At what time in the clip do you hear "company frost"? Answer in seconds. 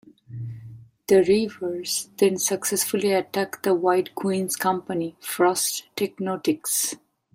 4.55-5.89